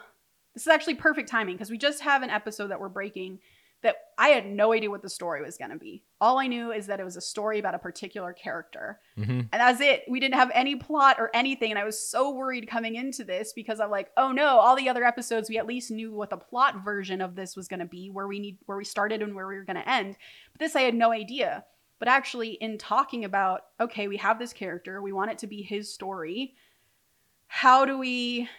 [0.53, 3.39] this is actually perfect timing because we just have an episode that we're breaking
[3.83, 6.03] that I had no idea what the story was going to be.
[6.19, 8.99] All I knew is that it was a story about a particular character.
[9.17, 9.49] Mhm.
[9.51, 10.03] And that's it.
[10.09, 11.69] We didn't have any plot or anything.
[11.69, 14.89] And I was so worried coming into this because I'm like, oh no, all the
[14.89, 17.85] other episodes, we at least knew what the plot version of this was going to
[17.85, 20.17] be, where we need, where we started and where we were going to end.
[20.53, 21.65] But this, I had no idea.
[21.99, 25.61] But actually, in talking about, okay, we have this character, we want it to be
[25.61, 26.55] his story.
[27.47, 28.49] How do we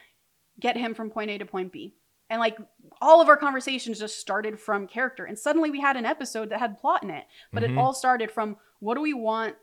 [0.59, 1.93] get him from point A to point B?
[2.29, 2.57] And like
[3.01, 5.25] all of our conversations just started from character.
[5.25, 7.25] And suddenly we had an episode that had plot in it.
[7.51, 7.71] But Mhm.
[7.71, 9.55] it all started from what do we want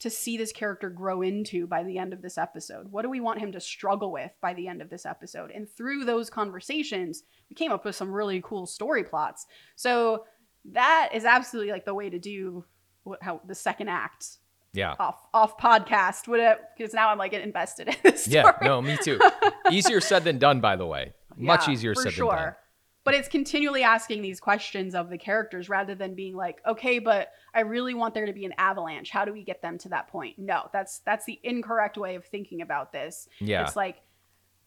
[0.00, 2.90] to see this character grow into by the end of this episode?
[2.90, 5.50] What do we want him to struggle with by the end of this episode?
[5.50, 9.46] And through those conversations, we came up with some really cool story plots.
[9.76, 10.24] So
[10.72, 12.64] that is absolutely like the way to do
[13.02, 14.38] what, how the second act
[14.72, 14.94] Yeah.
[14.98, 16.40] off off podcast would
[16.76, 18.36] because now I'm like invested in this story.
[18.36, 18.52] Yeah.
[18.62, 19.18] No, me too.
[19.70, 21.12] Easier said than done, by the way.
[21.40, 22.30] Much Yeah, easier for said sure.
[22.30, 22.54] than done.
[23.02, 27.32] But it's continually asking these questions of the characters rather than being like, okay, but
[27.54, 29.10] I really want there to be an avalanche.
[29.10, 30.38] How do we get them to that point?
[30.38, 33.26] No, that's that's the incorrect way of thinking about this.
[33.38, 33.64] Yeah.
[33.64, 34.02] It's like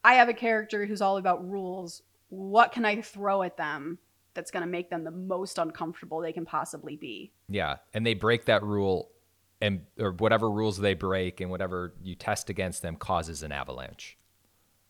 [0.02, 2.02] I have a character who's all about rules.
[2.28, 3.98] What can I throw at them
[4.34, 7.32] that's going to make them the most uncomfortable they can possibly be?
[7.48, 9.12] Yeah, and they break that rule,
[9.60, 14.18] and or whatever rules they break, and whatever you test against them causes an avalanche.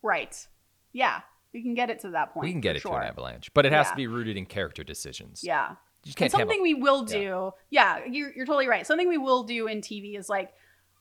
[0.02, 0.48] Right.
[0.92, 1.20] Yeah.
[1.54, 2.44] We can get it to that point.
[2.44, 2.90] we can get it sure.
[2.92, 3.90] to an avalanche, but it has Yeah.
[3.92, 5.42] to be rooted in character decisions.
[5.42, 5.76] Yeah.
[6.04, 6.40] you can't have.
[6.40, 7.52] something A, we will do.
[7.70, 8.86] Yeah, you're, you're totally right.
[8.86, 10.52] Something we will do in TV is like,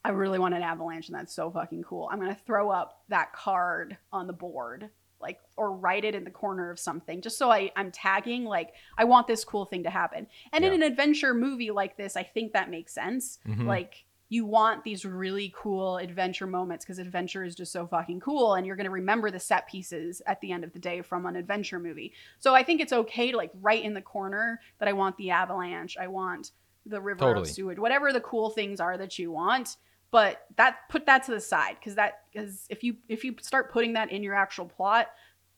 [0.05, 2.07] I really want an avalanche, and that's so fucking cool.
[2.11, 4.89] I'm gonna throw up that card on the board,
[5.21, 8.73] like, or write it in the corner of something, just so I I'm tagging like
[8.97, 10.27] I want this cool thing to happen.
[10.51, 13.39] And in an adventure movie like this, I think that makes sense.
[13.47, 13.65] Mhm.
[13.65, 14.05] Like.
[14.33, 18.65] You want these really cool adventure moments because adventure is just so fucking cool, and
[18.65, 21.35] you're going to remember the set pieces at the end of the day from an
[21.35, 22.13] adventure movie.
[22.39, 25.29] So I think it's okay to like write in the corner that I want the
[25.29, 26.51] avalanche, I want
[26.85, 27.43] the river Totally.
[27.43, 29.77] of sewage, whatever the cool things are that you want.
[30.09, 33.71] But that put that to the side because that because if you if you start
[33.71, 35.09] putting that in your actual plot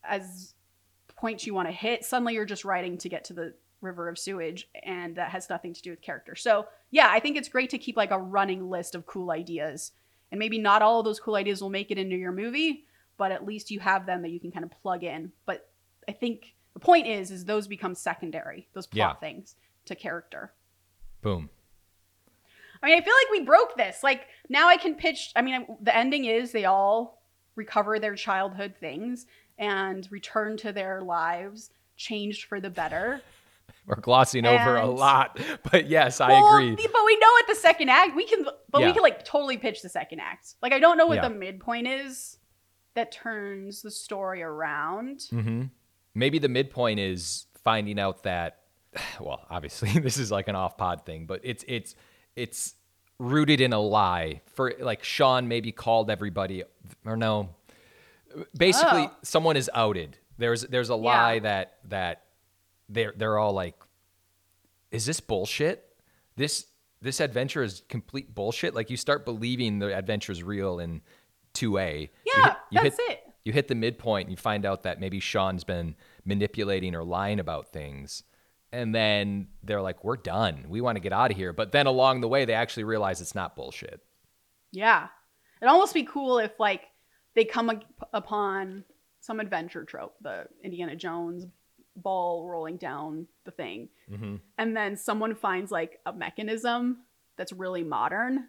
[0.04, 0.54] as
[1.16, 4.18] points you want to hit, suddenly you're just writing to get to the river of
[4.18, 6.34] sewage, and that has nothing to do with character.
[6.34, 9.92] So yeah, I think it's great to keep like a running list of cool ideas,
[10.32, 12.84] and maybe not all of those cool ideas will make it into your movie,
[13.16, 15.32] but at least you have them that you can kind of plug in.
[15.44, 15.68] But
[16.08, 19.28] I think the point is, is those become secondary, those plot Yeah.
[19.28, 20.52] things to character.
[21.22, 21.50] boom.
[22.82, 24.02] I mean, I feel like we broke this.
[24.02, 25.32] Like now I can pitch.
[25.34, 27.22] I mean, the ending is they all
[27.56, 29.26] recover their childhood things
[29.58, 33.22] and return to their lives changed for the better.
[33.96, 35.38] We're glossing over a lot,
[35.70, 36.74] but yes, I agree.
[36.74, 39.80] But we know at the second act we can, but we can like totally pitch
[39.82, 40.54] the second act.
[40.60, 41.28] Like I don't know what Yeah.
[41.28, 42.38] the midpoint is
[42.94, 45.22] that turns the story around.
[45.30, 45.64] hmm
[46.14, 48.60] Maybe the midpoint is finding out that,
[49.20, 51.94] well, obviously this is like an off pod thing, but it's it's
[52.34, 52.74] it's
[53.18, 54.40] rooted in a lie.
[54.54, 56.64] For like Sean maybe called everybody,
[57.04, 57.50] or no,
[58.56, 59.12] basically Oh.
[59.22, 60.18] someone is outed.
[60.38, 62.22] There's there's a lie that that
[62.88, 63.74] they're they're all like,
[64.90, 65.84] is this bullshit?
[66.36, 66.66] This
[67.02, 68.74] this adventure is complete bullshit.
[68.74, 71.02] Like you start believing the adventure is real in
[71.52, 72.10] two A.
[72.24, 73.22] Yeah, that's it.
[73.44, 75.94] You hit the midpoint and you find out that maybe Sean's been
[76.24, 78.24] manipulating or lying about things.
[78.72, 80.66] And then they're like, we're done.
[80.68, 81.52] We want to get out of here.
[81.52, 84.00] But then along the way, they actually realize it's not bullshit.
[84.72, 85.06] Yeah.
[85.62, 86.82] It'd almost be cool if like
[87.34, 88.84] they come up- upon
[89.20, 91.46] some adventure trope, the Indiana Jones
[92.02, 94.36] ball rolling down the thing, Mm-hmm.
[94.58, 96.98] and then someone finds like a mechanism
[97.36, 98.48] that's really modern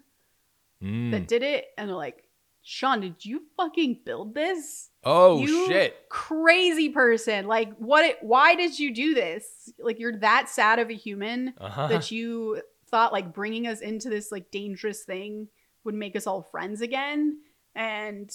[0.82, 1.10] Mm.
[1.10, 2.22] that did it, and they're like,
[2.62, 4.90] "Sean, did you fucking build this?
[5.02, 6.08] oh, you shit.
[6.08, 7.46] crazy person!
[7.48, 8.04] Like, what?
[8.04, 9.72] It, why did you do this?
[9.80, 11.88] Like, you're that sad of a human." Uh-huh.
[11.88, 15.48] that you thought like bringing us into this like dangerous thing
[15.84, 17.38] would make us all friends again
[17.74, 18.30] and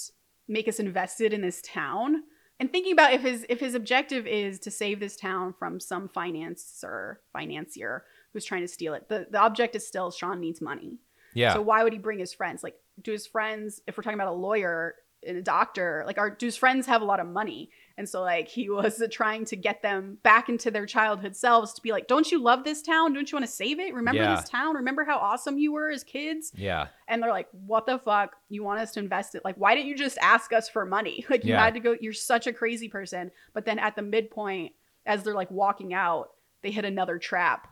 [0.47, 2.23] make us invested in this town
[2.63, 6.07] and thinking about if his if his objective is to save this town from some
[6.07, 10.97] financer financier who's trying to steal it the the object is still sean needs money
[11.33, 11.53] yeah.
[11.53, 14.29] so why would he bring his friends like do his friends if we're talking about
[14.29, 14.95] a lawyer
[15.25, 16.03] and a doctor.
[16.05, 17.69] Like are do his friends have a lot of money.
[17.97, 21.81] And so like he was trying to get them back into their childhood selves to
[21.81, 23.13] be like, don't you love this town?
[23.13, 23.93] Don't you want to save it?
[23.93, 24.35] Remember Yeah.
[24.35, 24.75] this town?
[24.75, 26.51] Remember how awesome you were as kids?
[26.55, 26.87] Yeah.
[27.07, 28.35] And they're like, what the fuck?
[28.49, 29.45] You want us to invest it?
[29.45, 31.25] Like, why didn't you just ask us for money?
[31.29, 31.63] Like, you Yeah.
[31.63, 33.29] had to go, you're such a crazy person.
[33.53, 34.73] But then at the midpoint,
[35.05, 36.31] as they're like walking out,
[36.63, 37.67] they hit another trap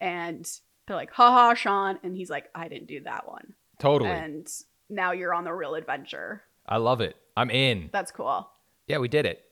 [0.00, 0.48] and
[0.86, 1.98] they're like, haha, Sean.
[2.02, 3.54] And he's like, I didn't do that one.
[3.78, 4.10] Totally.
[4.10, 4.48] And
[4.88, 6.42] now you're on the real adventure.
[6.66, 7.16] I love it.
[7.36, 7.90] I'm in.
[7.92, 8.48] That's cool.
[8.86, 9.44] Yeah, we did it.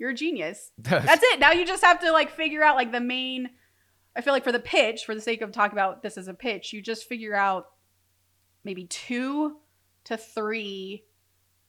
[0.00, 0.72] You're a genius.
[0.78, 1.38] That's it.
[1.38, 3.50] Now you just have to like figure out like the main.
[4.16, 6.34] I feel like for the pitch, for the sake of talking about this as a
[6.34, 7.66] pitch, you just figure out
[8.64, 9.58] maybe two
[10.04, 11.04] to three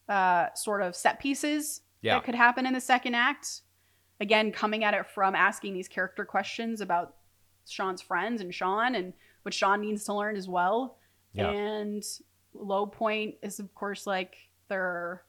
[0.10, 2.16] uh, sort of set pieces Yeah.
[2.16, 3.62] that could happen in the second act.
[4.20, 7.16] Again, coming at it from asking these character questions about
[7.68, 9.14] Sean's friends and Sean and
[9.44, 10.98] what Sean needs to learn as well.
[11.34, 11.50] Yeah.
[11.52, 12.04] And
[12.54, 14.36] low point is of course like
[14.68, 15.24] they're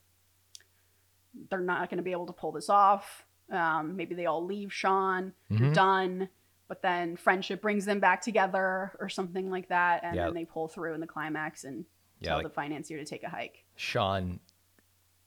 [1.51, 3.25] they're not going to be able to pull this off.
[3.51, 5.33] Um, maybe they all leave Sean.
[5.51, 5.75] They're Mhm.
[5.75, 6.29] done.
[6.69, 10.05] But then friendship brings them back together or something like that.
[10.05, 10.25] And Yeah.
[10.27, 11.85] then they pull through in the climax and
[12.21, 13.65] Yeah, tell like- the financier to take a hike.
[13.77, 14.41] Sean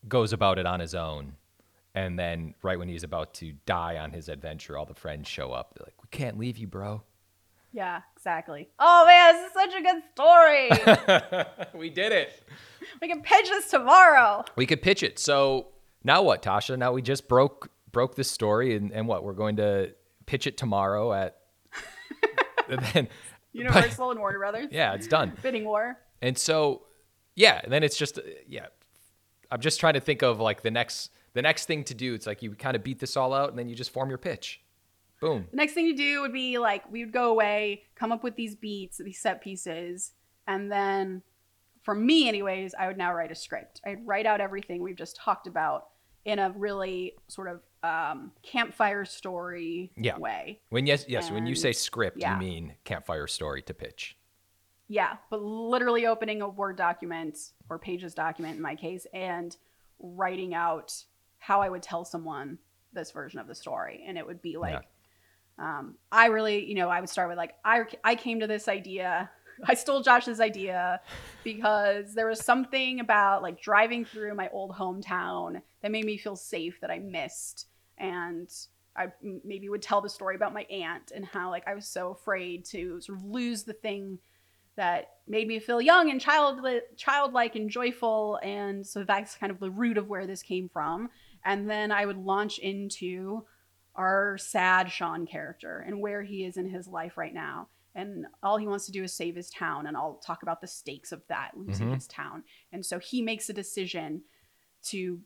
[0.08, 1.36] goes about it on his own.
[1.94, 5.52] And then, right when he's about to die on his adventure, all the friends show
[5.54, 5.74] up.
[5.76, 7.04] They're like, We can't leave you, bro.
[7.72, 8.70] Yeah, exactly.
[8.80, 11.74] Oh man, this is such a good story.
[11.80, 12.44] we did it.
[13.02, 14.44] we can pitch this tomorrow.
[14.56, 15.20] We could pitch it.
[15.20, 15.68] So
[16.06, 16.78] now what, Tasha?
[16.78, 19.24] Now we just broke broke this story, and, and what?
[19.24, 19.92] We're going to
[20.28, 21.38] pitch it tomorrow at.
[22.94, 23.10] then,
[23.54, 24.68] Universal and Warner Brothers.
[24.72, 25.34] yeah, it's done.
[25.42, 25.98] Bidding war.
[26.22, 26.84] And so,
[27.36, 28.68] yeah, and then it's just, yeah.
[29.52, 32.14] I'm just trying to think of like the next the next thing to do.
[32.14, 34.18] It's like you kind of beat this all out, and then you just form your
[34.20, 34.62] pitch.
[35.22, 35.48] Boom.
[35.50, 38.36] The next thing to do would be like we would go away, come up with
[38.36, 40.12] these beats, these set pieces,
[40.46, 41.24] and then
[41.82, 43.82] for me anyways, I would now write a script.
[43.86, 45.88] I'd write out everything we've just talked about
[46.26, 50.18] in a really sort of um, campfire story Yeah.
[50.18, 50.60] way.
[50.70, 52.34] When yes, yes, when you say script, yeah.
[52.34, 54.18] you mean campfire story to pitch.
[54.88, 57.38] Yeah, but literally opening a Word document
[57.70, 59.56] or Pages document in my case and
[60.00, 60.94] writing out
[61.40, 62.58] how I would tell someone
[62.94, 64.04] this version of the story.
[64.08, 64.84] And it would be like,
[65.58, 68.68] um, I really, you know, I would start with like, I, I came to this
[68.68, 69.30] idea.
[69.64, 71.02] I stole Josh's idea
[71.44, 76.36] because there was something about like driving through my old hometown that made me feel
[76.36, 77.68] safe that I missed.
[78.00, 78.50] And
[78.96, 79.10] I
[79.44, 82.66] maybe would tell the story about my aunt and how like I was so afraid
[82.66, 84.18] to sort of lose the thing
[84.78, 86.60] that made me feel young and child
[86.98, 91.10] childlike and joyful and so that's kind of the root of where this came from
[91.46, 93.46] and then i would launch into
[93.96, 98.58] our sad sean character and where he is in his life right now and all
[98.58, 101.22] he wants to do is save his town and i'll talk about the stakes of
[101.30, 101.94] that losing Mhm.
[101.94, 104.24] his town and so he makes a decision
[104.84, 105.22] to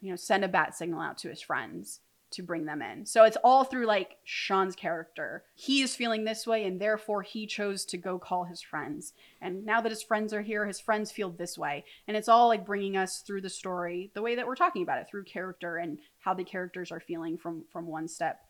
[0.00, 2.00] you know send a bat signal out to his friends
[2.32, 3.04] to bring them in.
[3.04, 5.44] So it's all through like Sean's character.
[5.54, 9.12] He is feeling this way and therefore he chose to go call his friends.
[9.40, 11.84] And now that his friends are here, his friends feel this way.
[12.06, 15.00] And it's all like bringing us through the story the way that we're talking about
[15.00, 18.40] it through character and how the characters are feeling from from one step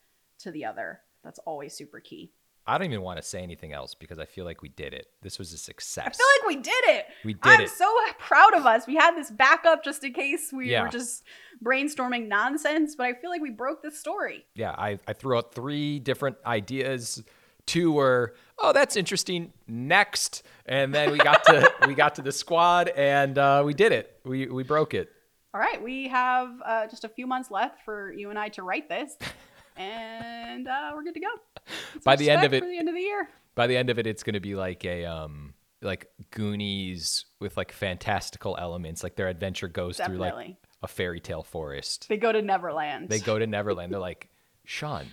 [0.40, 1.00] to the other.
[1.24, 2.32] That's always super key.
[2.66, 5.06] I don't even want to say anything else because I feel like we did it.
[5.22, 6.06] This was a success.
[6.06, 7.06] I feel like we did it.
[7.24, 7.48] we did it.
[7.50, 7.70] I'm it.
[7.70, 8.86] so proud of us.
[8.86, 10.82] We had this backup just in case we Yeah.
[10.82, 11.24] were just
[11.64, 14.44] brainstorming nonsense, but I feel like we broke the story.
[14.54, 17.22] yeah, I, I threw out three different ideas.
[17.66, 19.52] Two were, oh, that's interesting.
[19.68, 23.92] Next, and then we got to we got to the squad, and uh, we did
[23.92, 24.18] it.
[24.24, 25.10] We we broke it.
[25.52, 28.62] All right, we have uh, just a few months left for you and I to
[28.62, 29.16] write this,
[29.76, 31.28] and uh, we're good to go.
[31.94, 33.28] That's By the end of it- for the end of the year.
[33.54, 37.56] By the end of it, it's going to be like a um like Goonies with
[37.56, 39.02] like fantastical elements.
[39.02, 42.06] Like their adventure goes through like a fairy tale forest.
[42.08, 43.08] They go to Neverland.
[43.08, 43.92] They go to Neverland.
[43.92, 44.28] They're like,
[44.64, 45.06] Sean,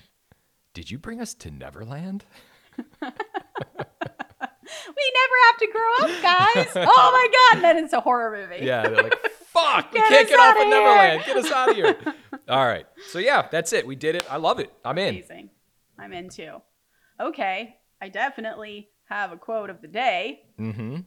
[0.73, 2.25] did you bring us to Neverland?
[2.77, 3.15] we never
[5.47, 6.67] have to grow up, guys.
[6.75, 7.55] oh my god!
[7.55, 8.63] And then it's a horror movie.
[8.65, 9.15] Yeah, they're like,
[9.47, 11.23] fuck, we can't get off of here." Neverland.
[11.25, 11.95] Get us out of here.
[12.49, 12.85] All right.
[13.09, 13.85] So yeah, that's it.
[13.85, 14.25] We did it.
[14.31, 14.71] I love it.
[14.85, 15.15] I'm in.
[15.15, 15.49] Amazing.
[15.99, 16.61] I'm in too.
[17.19, 20.41] Okay, I definitely have a quote of the day.
[20.59, 20.97] Mm-hmm.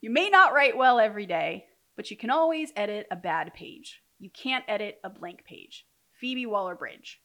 [0.00, 1.66] You may not write well every day,
[1.96, 4.02] but you can always edit a bad page.
[4.18, 5.86] You can't edit a blank page.
[6.20, 7.20] Phoebe Waller Bridge.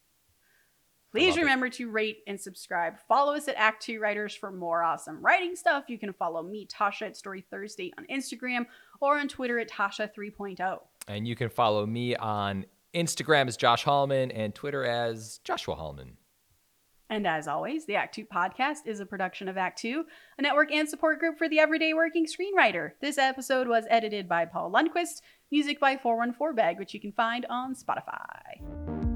[1.11, 1.41] Please love it.
[1.41, 2.93] remember to rate and subscribe.
[3.07, 5.85] Follow us at Act 2 Writers for more awesome writing stuff.
[5.87, 8.65] You can follow me, Tasha, at Story Thursday on Instagram
[9.01, 10.79] or on Twitter at Tasha 3.0.
[11.09, 16.17] And you can follow me on Instagram as Josh Hallman and Twitter as Joshua Hallman.
[17.09, 20.05] And as always, the Act Two podcast is a production of Act Two,
[20.37, 22.91] a network and support group for the everyday working screenwriter.
[23.01, 25.21] This episode was edited by Paul Lundquist,
[25.51, 29.10] music by 414 Bag, which you can find on Spotify.